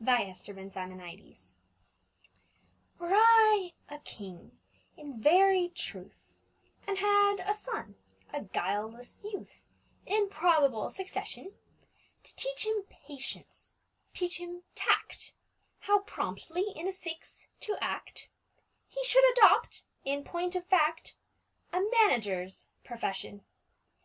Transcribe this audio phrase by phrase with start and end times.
[0.00, 1.54] A MANAGER'S PERPLEXITIES
[2.98, 4.58] WERE I a king
[4.96, 6.42] in very truth,
[6.84, 9.62] And had a son—a guileless youth—
[10.04, 11.52] In probable succession;
[12.24, 13.76] To teach him patience,
[14.12, 15.36] teach him tact,
[15.78, 18.28] How promptly in a fix to act,
[18.88, 21.14] He should adopt, in point of fact,
[21.72, 23.44] A manager's profession.